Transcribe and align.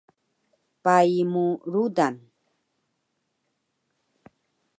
Pai 0.83 1.11
mu 1.31 1.45
rudan 1.71 2.15